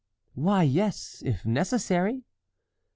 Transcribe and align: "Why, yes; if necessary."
"Why, 0.33 0.63
yes; 0.63 1.21
if 1.23 1.45
necessary." 1.45 2.23